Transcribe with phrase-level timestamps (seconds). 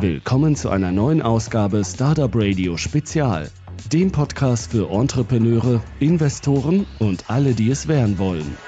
[0.00, 3.48] Willkommen zu einer neuen Ausgabe Startup Radio Spezial,
[3.90, 8.58] dem Podcast für Entrepreneure, Investoren und alle, die es werden wollen.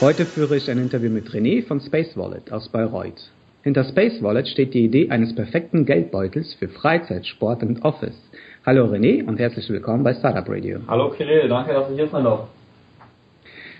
[0.00, 3.30] Heute führe ich ein Interview mit René von Space Wallet aus Bayreuth.
[3.62, 8.20] Hinter Space Wallet steht die Idee eines perfekten Geldbeutels für Freizeit, Sport und Office.
[8.66, 10.80] Hallo René und herzlich willkommen bei Startup Radio.
[10.88, 12.48] Hallo Kirill, danke, dass ich hier sein darf.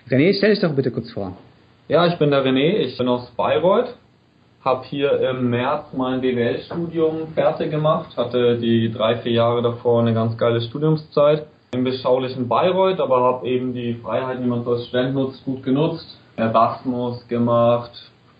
[0.08, 1.36] René, stell dich doch bitte kurz vor.
[1.88, 3.96] Ja, ich bin der René, ich bin aus Bayreuth,
[4.64, 10.14] habe hier im März mein BWL-Studium fertig gemacht, hatte die drei, vier Jahre davor eine
[10.14, 14.86] ganz geile Studiumszeit im beschaulichen Bayreuth, aber habe eben die Freiheiten, die man so als
[14.86, 16.18] Student nutzt, gut genutzt.
[16.36, 17.90] Erasmus gemacht,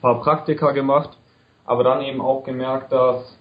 [0.00, 1.10] paar Praktika gemacht,
[1.64, 3.38] aber dann eben auch gemerkt, dass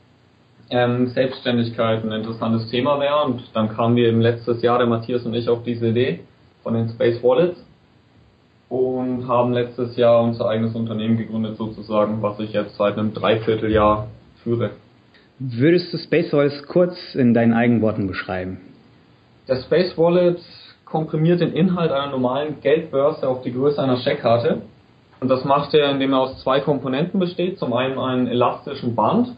[0.69, 5.25] ähm, Selbstständigkeit ein interessantes Thema wäre und dann kamen wir im letztes Jahr, der Matthias
[5.25, 6.21] und ich, auf diese Idee
[6.63, 7.63] von den Space Wallets
[8.71, 14.07] und haben letztes Jahr unser eigenes Unternehmen gegründet sozusagen, was ich jetzt seit einem Dreivierteljahr
[14.43, 14.71] führe.
[15.39, 18.61] Würdest du Space Wallets kurz in deinen eigenen Worten beschreiben?
[19.49, 20.39] Der Space Wallet
[20.85, 24.61] komprimiert den Inhalt einer normalen Geldbörse auf die Größe einer Scheckkarte.
[25.19, 27.59] Und das macht er, indem er aus zwei Komponenten besteht.
[27.59, 29.35] Zum einen einen elastischen Band,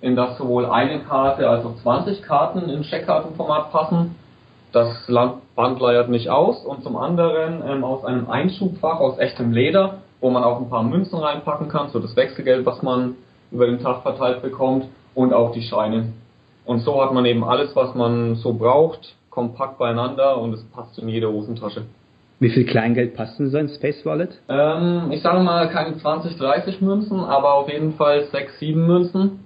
[0.00, 4.16] in das sowohl eine Karte als auch 20 Karten in Scheckkartenformat passen
[4.74, 5.06] das
[5.54, 10.30] Band leiert nicht aus und zum anderen ähm, aus einem Einschubfach aus echtem Leder, wo
[10.30, 13.14] man auch ein paar Münzen reinpacken kann, so das Wechselgeld, was man
[13.52, 16.12] über den Tag verteilt bekommt und auch die Scheine.
[16.64, 20.98] Und so hat man eben alles, was man so braucht, kompakt beieinander und es passt
[20.98, 21.82] in jede Hosentasche.
[22.40, 24.40] Wie viel Kleingeld passt in so ein Space Wallet?
[24.48, 29.43] Ähm, ich sage mal keine 20, 30 Münzen, aber auf jeden Fall 6, 7 Münzen.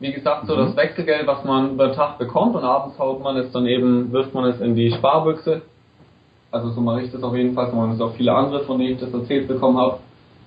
[0.00, 0.66] Wie gesagt, so mhm.
[0.66, 4.32] das Wechselgeld, was man über Tag bekommt und abends haut man es dann eben, wirft
[4.34, 5.60] man es in die Sparbüchse.
[6.50, 8.94] Also so mache ich das auf jeden Fall, man es auch viele andere, von denen
[8.94, 9.98] ich das erzählt bekommen habe.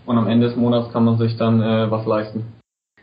[0.06, 2.46] Und am Ende des Monats kann man sich dann äh, was leisten.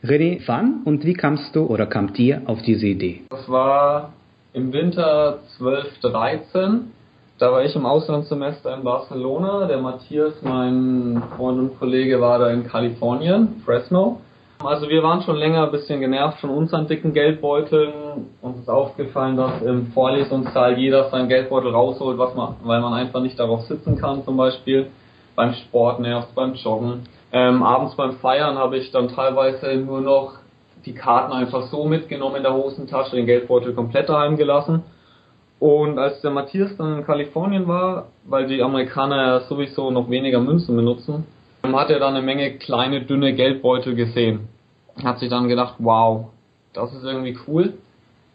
[0.03, 3.23] René, wann und wie kamst du oder kamt dir auf diese Idee?
[3.31, 4.13] Das war
[4.53, 6.91] im Winter 12, 13.
[7.39, 9.67] Da war ich im Auslandssemester in Barcelona.
[9.67, 14.21] Der Matthias, mein Freund und Kollege, war da in Kalifornien, Fresno.
[14.63, 17.93] Also wir waren schon länger ein bisschen genervt von unseren dicken Geldbeuteln.
[18.43, 23.23] Uns ist aufgefallen, dass im Vorlesungssaal jeder seinen Geldbeutel rausholt, was man, weil man einfach
[23.23, 24.91] nicht darauf sitzen kann zum Beispiel.
[25.35, 27.05] Beim Sport nervt, beim Joggen.
[27.33, 30.35] Ähm, abends beim Feiern habe ich dann teilweise nur noch
[30.85, 34.83] die Karten einfach so mitgenommen in der Hosentasche, den Geldbeutel komplett daheim gelassen.
[35.59, 40.41] Und als der Matthias dann in Kalifornien war, weil die Amerikaner ja sowieso noch weniger
[40.41, 41.25] Münzen benutzen,
[41.63, 44.49] hat er dann eine Menge kleine, dünne Geldbeutel gesehen.
[45.03, 46.27] Hat sich dann gedacht, wow,
[46.73, 47.75] das ist irgendwie cool.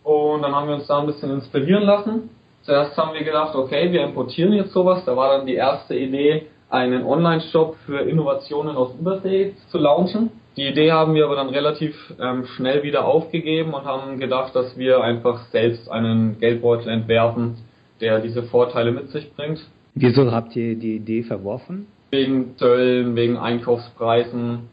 [0.04, 2.30] Und dann haben wir uns da ein bisschen inspirieren lassen.
[2.64, 5.04] Zuerst haben wir gedacht, okay, wir importieren jetzt sowas.
[5.06, 10.32] Da war dann die erste Idee, einen Online-Shop für Innovationen aus Übersee zu launchen.
[10.58, 14.78] Die Idee haben wir aber dann relativ ähm, schnell wieder aufgegeben und haben gedacht, dass
[14.78, 17.58] wir einfach selbst einen Geldbeutel entwerfen,
[18.00, 19.60] der diese Vorteile mit sich bringt.
[19.96, 21.88] Wieso habt ihr die Idee verworfen?
[22.12, 24.70] Wegen Zöllen, wegen Einkaufspreisen,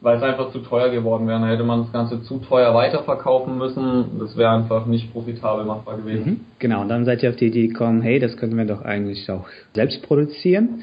[0.00, 1.40] weil es einfach zu teuer geworden wäre.
[1.40, 4.18] Da hätte man das Ganze zu teuer weiterverkaufen müssen.
[4.18, 6.24] Das wäre einfach nicht profitabel machbar gewesen.
[6.24, 8.82] Mhm, genau, und dann seid ihr auf die Idee gekommen, hey, das könnten wir doch
[8.82, 10.82] eigentlich auch selbst produzieren.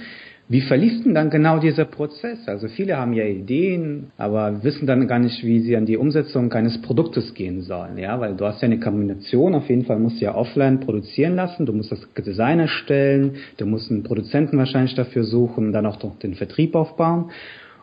[0.51, 2.45] Wie verlief denn dann genau dieser Prozess?
[2.45, 6.51] Also viele haben ja Ideen, aber wissen dann gar nicht, wie sie an die Umsetzung
[6.51, 10.19] eines Produktes gehen sollen, ja, weil du hast ja eine Kombination, auf jeden Fall musst
[10.19, 14.94] du ja offline produzieren lassen, du musst das Design erstellen, du musst einen Produzenten wahrscheinlich
[14.94, 17.31] dafür suchen, dann auch noch den Vertrieb aufbauen.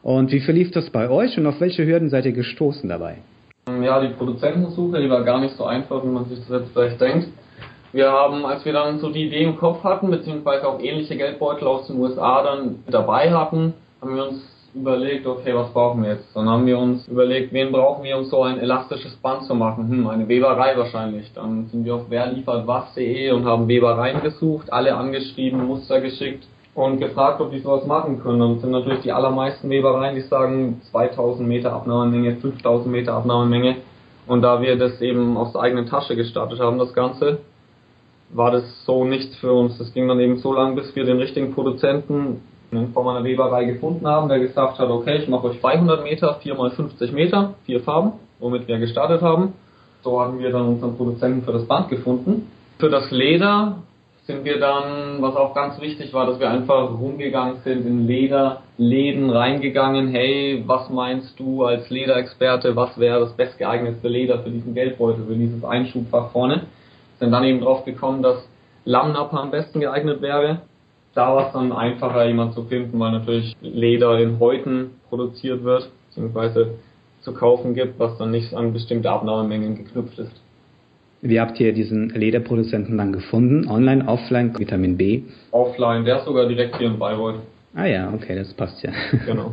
[0.03, 3.17] Und wie verlief das bei euch und auf welche Hürden seid ihr gestoßen dabei?
[3.83, 7.00] Ja, die Produzentensuche, die war gar nicht so einfach, wie man sich das jetzt vielleicht
[7.00, 7.29] denkt.
[7.99, 11.67] Wir haben, als wir dann so die Idee im Kopf hatten, beziehungsweise auch ähnliche Geldbeutel
[11.67, 14.41] aus den USA dann dabei hatten, haben wir uns
[14.73, 16.29] überlegt, okay, was brauchen wir jetzt?
[16.33, 19.89] Dann haben wir uns überlegt, wen brauchen wir, um so ein elastisches Band zu machen?
[19.89, 21.33] Hm, eine Weberei wahrscheinlich.
[21.35, 27.41] Dann sind wir auf werliefertwas.de und haben Webereien gesucht, alle angeschrieben, Muster geschickt und gefragt,
[27.41, 28.41] ob die sowas machen können.
[28.43, 33.79] Und sind natürlich die allermeisten Webereien, die sagen 2000 Meter Abnahmemenge, 5000 Meter Abnahmemenge.
[34.29, 37.39] Und da wir das eben aus der eigenen Tasche gestartet haben, das Ganze,
[38.31, 39.79] war das so nichts für uns.
[39.79, 43.65] Das ging dann eben so lang, bis wir den richtigen Produzenten in Form einer Weberei
[43.65, 47.55] gefunden haben, der gesagt hat, okay, ich mache euch 200 Meter, 4 mal 50 Meter,
[47.65, 49.55] vier Farben, womit wir gestartet haben.
[50.03, 52.51] So haben wir dann unseren Produzenten für das Band gefunden.
[52.79, 53.79] Für das Leder
[54.27, 59.31] sind wir dann, was auch ganz wichtig war, dass wir einfach rumgegangen sind, in Lederläden
[59.31, 60.09] reingegangen.
[60.09, 65.35] Hey, was meinst du als Lederexperte, was wäre das bestgeeignetste Leder für diesen Geldbeutel, für
[65.35, 66.67] dieses Einschubfach vorne?
[67.19, 68.49] Sind dann eben drauf gekommen, dass
[68.85, 70.62] Lammnapper am besten geeignet wäre.
[71.15, 75.91] Da war es dann einfacher, jemand zu finden, weil natürlich Leder in Häuten produziert wird,
[76.09, 76.75] beziehungsweise
[77.20, 80.41] zu kaufen gibt, was dann nicht an bestimmte Abnahmemengen geknüpft ist.
[81.20, 83.69] Wie habt ihr diesen Lederproduzenten dann gefunden?
[83.69, 85.23] Online, offline, Vitamin B?
[85.50, 87.41] Offline, der ist sogar direkt hier in Bayreuth.
[87.75, 88.93] Ah ja, okay, das passt ja.
[89.26, 89.53] Genau.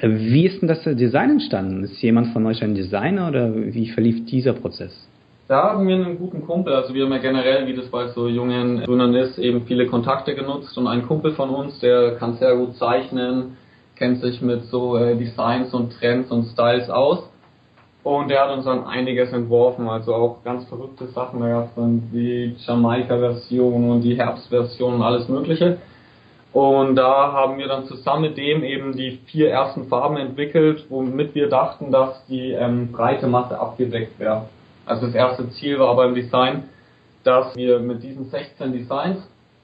[0.00, 1.84] Wie ist denn das Design entstanden?
[1.84, 5.08] Ist jemand von euch ein Designer oder wie verlief dieser Prozess?
[5.46, 8.28] Da haben wir einen guten Kumpel, also wir haben ja generell, wie das bei so
[8.28, 10.78] jungen Gründern ist, eben viele Kontakte genutzt.
[10.78, 13.58] Und ein Kumpel von uns, der kann sehr gut zeichnen,
[13.94, 17.28] kennt sich mit so äh, Designs und Trends und Styles aus.
[18.02, 21.84] Und der hat uns dann einiges entworfen, also auch ganz verrückte Sachen, da gab es
[22.10, 25.76] die Jamaika-Version und die Herbstversion und alles mögliche.
[26.54, 31.34] Und da haben wir dann zusammen mit dem eben die vier ersten Farben entwickelt, womit
[31.34, 34.46] wir dachten, dass die ähm, breite Masse abgedeckt wäre.
[34.86, 36.64] Also das erste Ziel war beim Design,
[37.22, 39.18] dass wir mit diesen 16 Designs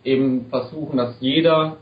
[0.05, 1.77] eben versuchen, dass jeder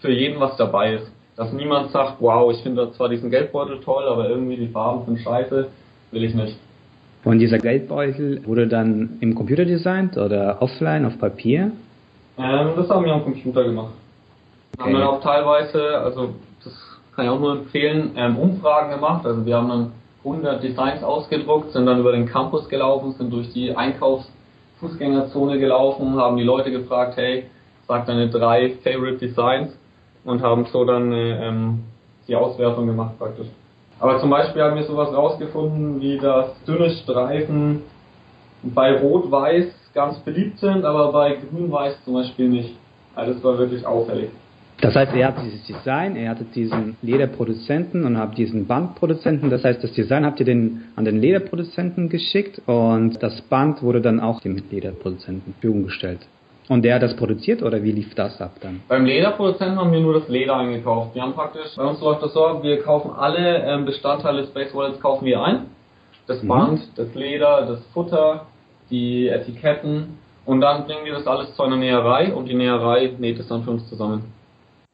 [0.00, 1.10] für jeden was dabei ist.
[1.36, 5.20] Dass niemand sagt, wow, ich finde zwar diesen Geldbeutel toll, aber irgendwie die Farben sind
[5.20, 5.68] scheiße,
[6.12, 6.56] will ich nicht.
[7.24, 11.72] Und dieser Geldbeutel wurde dann im Computer designt oder offline auf Papier?
[12.36, 13.94] Ähm, das haben wir am Computer gemacht.
[14.76, 14.84] Okay.
[14.84, 16.74] Haben dann auch teilweise, also das
[17.16, 19.24] kann ich auch nur empfehlen, ähm, Umfragen gemacht.
[19.24, 19.92] Also wir haben dann
[20.24, 26.36] 100 Designs ausgedruckt, sind dann über den Campus gelaufen, sind durch die Einkaufsfußgängerzone gelaufen, haben
[26.36, 27.44] die Leute gefragt, hey,
[27.86, 29.76] sag deine drei Favorite Designs
[30.24, 31.84] und haben so dann äh, ähm,
[32.26, 33.48] die Auswertung gemacht praktisch.
[34.00, 37.82] Aber zum Beispiel haben wir sowas rausgefunden, wie das dünne Streifen
[38.62, 42.76] bei Rot-Weiß ganz beliebt sind, aber bei Grün-Weiß zum Beispiel nicht.
[43.14, 44.30] Also das war wirklich auffällig.
[44.84, 49.48] Das heißt, ihr habt dieses Design, ihr hattet diesen Lederproduzenten und habt diesen Bandproduzenten.
[49.48, 54.02] Das heißt, das Design habt ihr den, an den Lederproduzenten geschickt und das Band wurde
[54.02, 56.20] dann auch dem Lederproduzenten Verfügung gestellt.
[56.68, 58.82] Und der hat das produziert oder wie lief das ab dann?
[58.86, 61.14] Beim Lederproduzenten haben wir nur das Leder eingekauft.
[61.14, 64.74] Wir haben praktisch, bei uns läuft das so, wir kaufen alle ähm, Bestandteile des Space
[64.74, 65.60] Wallets kaufen wir ein.
[66.26, 66.48] Das mhm.
[66.48, 66.90] Band, mhm.
[66.96, 68.48] das Leder, das Futter,
[68.90, 73.38] die Etiketten und dann bringen wir das alles zu einer Näherei und die Näherei näht
[73.38, 74.33] es dann für uns zusammen.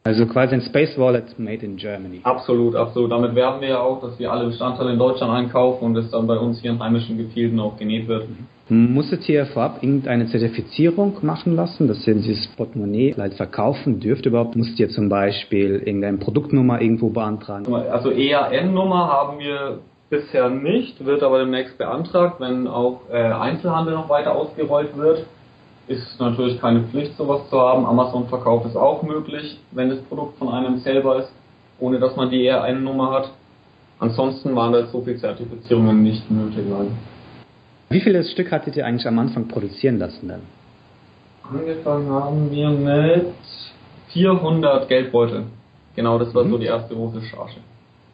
[0.02, 2.20] Also quasi ein Space Wallet made in Germany.
[2.23, 3.11] Absolut, absolut.
[3.11, 6.26] Damit werben wir ja auch, dass wir alle Bestandteile in Deutschland einkaufen und es dann
[6.26, 8.26] bei uns hier in heimischen Gefilden auch genäht wird.
[8.70, 8.94] Mhm.
[8.94, 14.56] Musstet ihr vorab irgendeine Zertifizierung machen lassen, dass ihr dieses Portemonnaie halt verkaufen dürft überhaupt?
[14.56, 17.75] Musstet ihr zum Beispiel irgendeine Produktnummer irgendwo beantragen?
[17.75, 24.08] Also EAN-Nummer haben wir bisher nicht, wird aber demnächst beantragt, wenn auch äh, Einzelhandel noch
[24.08, 25.26] weiter ausgerollt wird
[25.90, 27.84] ist natürlich keine Pflicht, sowas zu haben.
[27.84, 31.32] Amazon-Verkauf ist auch möglich, wenn das Produkt von einem selber ist,
[31.81, 33.31] ohne dass man die eher eine Nummer hat.
[33.98, 36.64] Ansonsten waren da so viele Zertifizierungen nicht nötig.
[36.70, 36.96] Nein.
[37.88, 40.42] Wie vieles Stück hattet ihr eigentlich am Anfang produzieren lassen dann?
[41.42, 43.34] Angefangen haben wir mit
[44.12, 45.46] 400 Geldbeuteln.
[45.96, 46.50] Genau, das war mhm.
[46.50, 47.56] so die erste große Charge.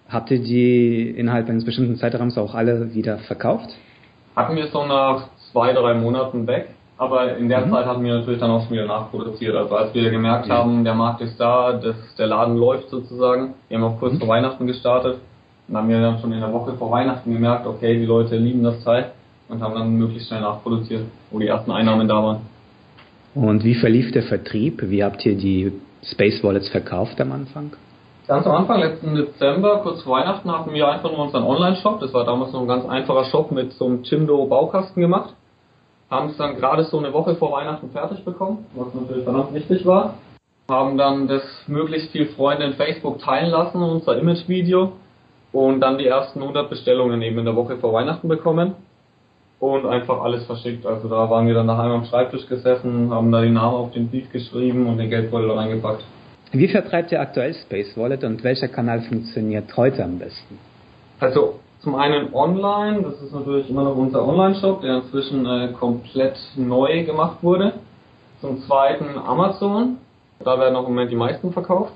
[0.09, 3.69] Habt ihr die innerhalb eines bestimmten Zeitraums auch alle wieder verkauft?
[4.35, 6.69] Hatten wir so nach zwei, drei Monaten weg.
[6.99, 7.73] Aber in der mhm.
[7.73, 9.55] Zeit haben wir natürlich dann auch schon wieder nachproduziert.
[9.55, 10.57] Also als wir gemerkt ja.
[10.57, 13.55] haben, der Markt ist da, dass der Laden läuft sozusagen.
[13.69, 14.19] Wir haben auch kurz mhm.
[14.21, 15.19] vor Weihnachten gestartet.
[15.69, 18.63] Dann haben wir dann schon in der Woche vor Weihnachten gemerkt, okay, die Leute lieben
[18.63, 19.13] das Teil
[19.49, 22.41] und haben dann möglichst schnell nachproduziert, wo die ersten Einnahmen da waren.
[23.35, 24.81] Und wie verlief der Vertrieb?
[24.83, 25.73] Wie habt ihr die
[26.03, 27.73] Space Wallets verkauft am Anfang?
[28.27, 32.01] Ganz am Anfang, letzten Dezember, kurz vor Weihnachten, hatten wir einfach nur unseren Online-Shop.
[32.01, 35.35] Das war damals noch ein ganz einfacher Shop mit so einem Chindo-Baukasten gemacht
[36.11, 39.85] haben es dann gerade so eine Woche vor Weihnachten fertig bekommen, was natürlich verdammt wichtig
[39.85, 40.15] war.
[40.69, 44.93] Haben dann das möglichst viel Freunde in Facebook teilen lassen, unser Image-Video.
[45.53, 48.75] Und dann die ersten 100 Bestellungen eben in der Woche vor Weihnachten bekommen.
[49.59, 50.85] Und einfach alles verschickt.
[50.85, 54.11] Also da waren wir dann daheim am Schreibtisch gesessen, haben da die Namen auf den
[54.11, 56.05] Brief geschrieben und den Geldbeutel reingepackt.
[56.53, 60.59] Wie vertreibt ihr aktuell Space Wallet und welcher Kanal funktioniert heute am besten?
[61.21, 66.37] Also zum einen online, das ist natürlich immer noch unser Online-Shop, der inzwischen äh, komplett
[66.57, 67.75] neu gemacht wurde.
[68.41, 69.99] Zum zweiten Amazon,
[70.41, 71.93] da werden auch im Moment die meisten verkauft.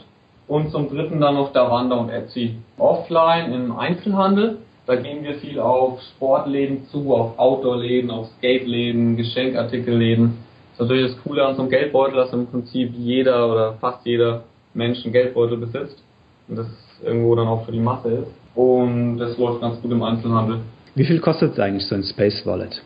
[0.47, 2.55] Und zum dritten dann noch Davanda und Etsy.
[2.79, 10.39] Offline im Einzelhandel, da gehen wir viel auf Sportläden zu, auf Outdoor-Läden, auf Skate-Läden, Geschenkartikelläden.
[10.79, 14.07] Das ist natürlich das Coole an so einem Geldbeutel, dass im Prinzip jeder oder fast
[14.07, 16.01] jeder Mensch einen Geldbeutel besitzt.
[16.47, 16.69] Und das
[17.03, 20.61] irgendwo dann auch für die Masse ist und das läuft ganz gut im Einzelhandel.
[20.95, 22.83] Wie viel kostet eigentlich so ein Space Wallet?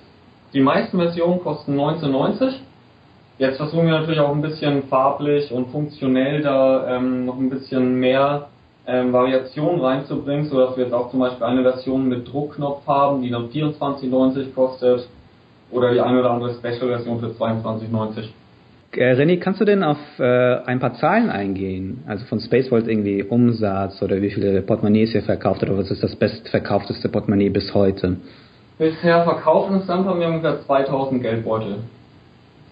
[0.52, 2.52] Die meisten Versionen kosten 19,90.
[3.38, 7.98] Jetzt versuchen wir natürlich auch ein bisschen farblich und funktionell da ähm, noch ein bisschen
[7.98, 8.48] mehr
[8.86, 13.30] ähm, Variation reinzubringen, sodass wir jetzt auch zum Beispiel eine Version mit Druckknopf haben, die
[13.30, 15.08] dann 24,90 kostet
[15.70, 18.28] oder die eine oder andere Special-Version für 22,90.
[18.96, 22.02] Äh, René, kannst du denn auf äh, ein paar Zahlen eingehen?
[22.06, 26.14] Also von Spaceworld irgendwie Umsatz oder wie viele Portemonnaies ihr verkauft oder was ist das
[26.16, 28.16] bestverkaufteste Portemonnaie bis heute?
[28.78, 31.76] Bisher verkauft insgesamt haben wir ungefähr 2000 Geldbeutel.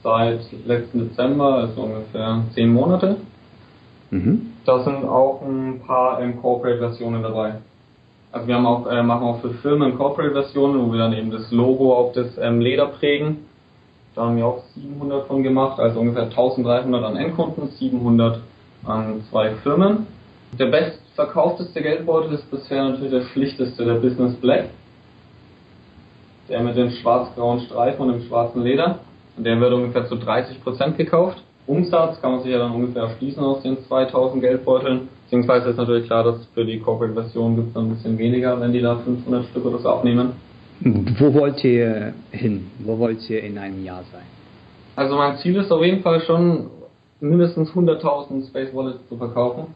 [0.03, 3.17] Seit letzten Dezember, also ungefähr 10 Monate.
[4.11, 4.53] Mhm.
[4.65, 7.55] Da sind auch ein paar Corporate-Versionen dabei.
[8.33, 11.51] Also wir haben auch, äh, machen auch für Firmen Corporate-Versionen, wo wir dann eben das
[11.53, 13.45] Logo auf das ähm, Leder prägen.
[14.15, 18.41] Da haben wir auch 700 von gemacht, also ungefähr 1300 an Endkunden, 700
[18.85, 20.07] an zwei Firmen.
[20.59, 24.67] Der bestverkaufteste Geldbeutel ist bisher natürlich der schlichteste, der Business Black.
[26.51, 28.99] Der mit dem schwarz-grauen Streifen und dem schwarzen Leder.
[29.37, 31.43] Und der wird ungefähr zu 30% gekauft.
[31.67, 35.09] Umsatz kann man sich ja dann ungefähr schließen aus den 2000 Geldbeuteln.
[35.25, 38.73] Beziehungsweise ist natürlich klar, dass für die Corporate-Version gibt es dann ein bisschen weniger, wenn
[38.73, 40.33] die da 500 Stück oder so abnehmen.
[40.85, 42.71] Wo wollt ihr hin?
[42.81, 44.27] Wo wollt ihr in einem Jahr sein?
[44.97, 46.71] Also mein Ziel ist auf jeden Fall schon
[47.21, 49.67] mindestens 100.000 Space Wallets zu verkaufen.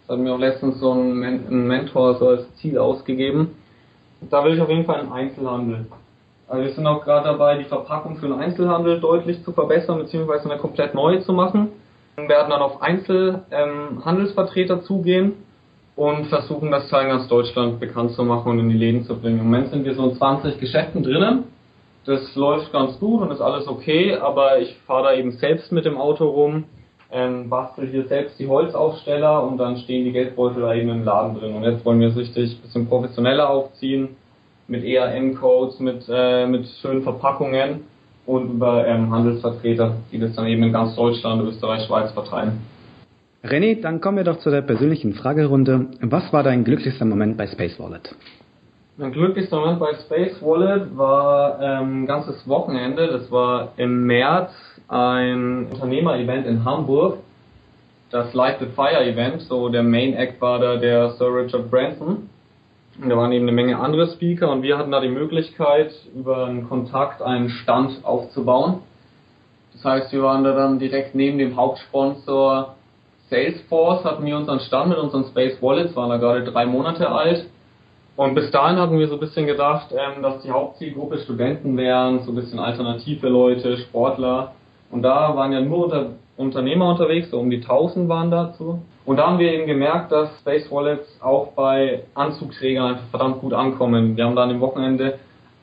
[0.00, 3.48] Das hat mir auch letztens so ein, Mentor so als Ziel ausgegeben.
[4.30, 5.86] Da will ich auf jeden Fall einen Einzelhandel.
[6.48, 10.48] Also wir sind auch gerade dabei, die Verpackung für den Einzelhandel deutlich zu verbessern, beziehungsweise
[10.48, 11.70] eine komplett neue zu machen.
[12.16, 15.32] Wir werden dann auf Einzelhandelsvertreter ähm, zugehen
[16.02, 19.16] und versuchen, das Teil in ganz Deutschland bekannt zu machen und in die Läden zu
[19.16, 19.38] bringen.
[19.38, 21.44] Im Moment sind wir so in 20 Geschäften drinnen.
[22.04, 25.84] Das läuft ganz gut und ist alles okay, aber ich fahre da eben selbst mit
[25.84, 26.64] dem Auto rum,
[27.12, 31.38] ähm, bastel hier selbst die Holzaufsteller und dann stehen die Geldbeutel da eben im Laden
[31.38, 31.54] drin.
[31.54, 34.16] Und jetzt wollen wir es richtig ein bisschen professioneller aufziehen,
[34.66, 37.84] mit ERN-Codes, mit, äh, mit schönen Verpackungen
[38.26, 42.71] und über ähm, Handelsvertreter, die das dann eben in ganz Deutschland, Österreich, Schweiz verteilen.
[43.44, 45.88] René, dann kommen wir doch zu der persönlichen Fragerunde.
[46.00, 48.14] Was war dein glücklichster Moment bei Space Wallet?
[48.96, 53.08] Mein glücklichster Moment bei Space Wallet war ähm, ein ganzes Wochenende.
[53.08, 54.52] Das war im März
[54.86, 57.18] ein Unternehmer-Event in Hamburg.
[58.12, 59.40] Das Light the Fire Event.
[59.42, 62.28] So der Main Act war da der Sir Richard Branson.
[63.02, 66.46] Und da waren eben eine Menge andere Speaker und wir hatten da die Möglichkeit, über
[66.46, 68.82] einen Kontakt einen Stand aufzubauen.
[69.72, 72.76] Das heißt, wir waren da dann direkt neben dem Hauptsponsor
[73.32, 77.46] Salesforce hatten wir unseren Stand mit unseren Space Wallets, waren da gerade drei Monate alt.
[78.14, 82.20] Und bis dahin hatten wir so ein bisschen gedacht, ähm, dass die Hauptzielgruppe Studenten wären,
[82.20, 84.52] so ein bisschen alternative Leute, Sportler.
[84.90, 88.82] Und da waren ja nur unter, Unternehmer unterwegs, so um die 1000 waren dazu.
[89.06, 93.54] Und da haben wir eben gemerkt, dass Space Wallets auch bei Anzugträgern einfach verdammt gut
[93.54, 94.14] ankommen.
[94.14, 95.18] Wir haben dann im Wochenende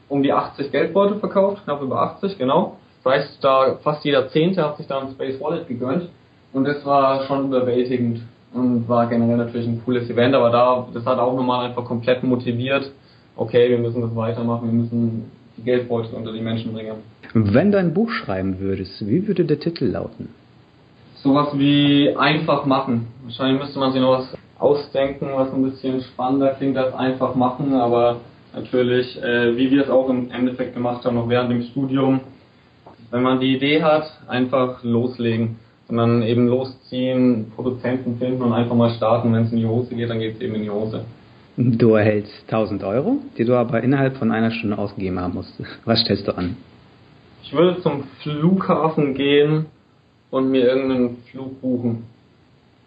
[0.10, 2.78] um die 80 Geldbeutel verkauft, knapp über 80, genau.
[3.04, 6.10] Das heißt, da fast jeder Zehnte hat sich da ein Space Wallet gegönnt.
[6.54, 8.22] Und das war schon überwältigend
[8.54, 12.24] und war generell natürlich ein cooles Event, aber da, das hat auch nochmal einfach komplett
[12.24, 12.92] motiviert,
[13.36, 16.96] okay, wir müssen das weitermachen, wir müssen die Geldbeutel unter die Menschen bringen.
[17.34, 20.30] Wenn du ein Buch schreiben würdest, wie würde der Titel lauten?
[21.22, 23.08] Sowas wie einfach machen.
[23.24, 27.74] Wahrscheinlich müsste man sich noch was ausdenken, was ein bisschen spannender klingt als einfach machen,
[27.74, 28.18] aber
[28.56, 32.22] natürlich, äh, wie wir es auch im Endeffekt gemacht haben, noch während dem Studium,
[33.12, 35.58] wenn man die Idee hat, einfach loslegen
[35.90, 39.34] sondern eben losziehen, Produzenten finden und einfach mal starten.
[39.34, 41.04] Wenn es in die Hose geht, dann geht es eben in die Hose.
[41.58, 45.52] Du erhältst 1000 Euro, die du aber innerhalb von einer Stunde ausgegeben haben musst.
[45.86, 46.56] Was stellst du an?
[47.44, 49.66] Ich würde zum Flughafen gehen
[50.30, 52.04] und mir irgendeinen Flug buchen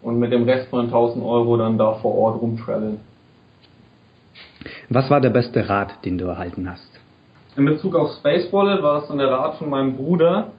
[0.01, 2.99] und mit dem Rest von 1000 Euro dann da vor Ort rumtraveln.
[4.89, 6.89] Was war der beste Rat, den du erhalten hast?
[7.57, 10.51] In Bezug auf Space Wallet war es dann der Rat von meinem Bruder,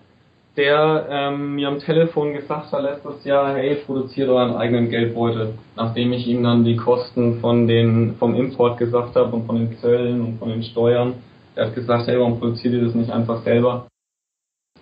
[0.56, 5.54] der ähm, mir am Telefon gesagt hat letztes Jahr, hey, produziert euren eigenen Geldbeutel.
[5.76, 9.76] Nachdem ich ihm dann die Kosten von den, vom Import gesagt habe und von den
[9.78, 11.14] Zöllen und von den Steuern.
[11.56, 13.86] Er hat gesagt, hey, warum produziert ihr das nicht einfach selber?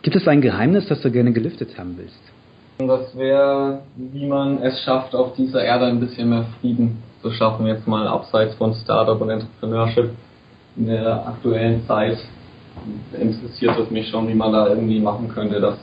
[0.02, 2.20] Gibt es ein Geheimnis, das du gerne gelüftet haben willst?
[2.78, 7.66] Das wäre, wie man es schafft, auf dieser Erde ein bisschen mehr Frieden zu schaffen,
[7.66, 10.10] jetzt mal abseits von Startup und Entrepreneurship
[10.76, 12.18] in der aktuellen Zeit
[13.18, 15.78] interessiert es mich schon, wie man da irgendwie machen könnte, dass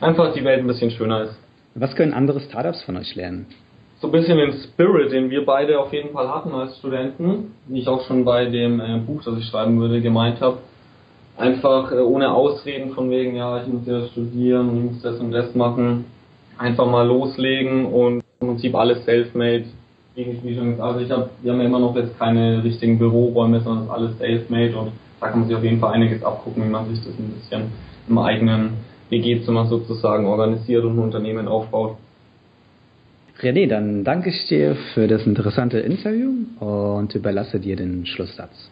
[0.00, 1.34] einfach die Welt ein bisschen schöner ist.
[1.74, 3.46] Was können andere Startups von euch lernen?
[4.00, 7.80] So ein bisschen den Spirit, den wir beide auf jeden Fall hatten als Studenten, wie
[7.80, 10.58] ich auch schon bei dem äh, Buch, das ich schreiben würde, gemeint habe.
[11.36, 15.18] Einfach äh, ohne Ausreden von wegen, ja, ich muss ja studieren und ich muss das
[15.18, 16.04] und das machen.
[16.58, 19.64] Einfach mal loslegen und im Prinzip alles self-made.
[20.80, 24.76] Also ich habe, wir haben ja immer noch jetzt keine richtigen Büroräume, sondern alles self-made
[24.76, 27.32] und da kann man sich auf jeden Fall einiges abgucken, wie man sich das ein
[27.32, 27.72] bisschen
[28.08, 28.70] im eigenen
[29.10, 31.96] WG-Zimmer sozusagen organisiert und ein Unternehmen aufbaut.
[33.40, 38.70] René, dann danke ich dir für das interessante Interview und überlasse dir den Schlusssatz.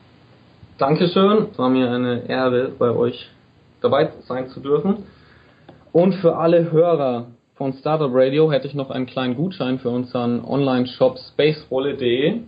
[0.78, 3.30] Dankeschön, es war mir eine Ehre, bei euch
[3.80, 5.04] dabei sein zu dürfen.
[5.92, 10.44] Und für alle Hörer von Startup Radio hätte ich noch einen kleinen Gutschein für unseren
[10.44, 12.40] Online-Shop spacerolle.de.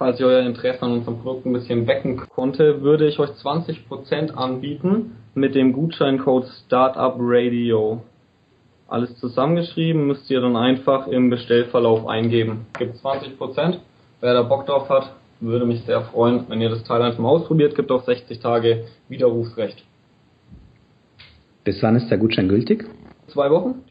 [0.00, 4.30] Falls ich euer Interesse an unserem Produkt ein bisschen wecken konnte, würde ich euch 20%
[4.32, 8.00] anbieten mit dem Gutscheincode Startup Radio.
[8.88, 12.64] Alles zusammengeschrieben müsst ihr dann einfach im Bestellverlauf eingeben.
[12.78, 13.76] Gibt 20%.
[14.22, 17.28] Wer da Bock drauf hat, würde mich sehr freuen, wenn ihr das Teil einfach mal
[17.28, 17.76] ausprobiert.
[17.76, 19.84] Gibt auch 60 Tage Widerrufsrecht.
[21.62, 22.86] Bis wann ist der Gutschein gültig?
[23.26, 23.82] Zwei Wochen.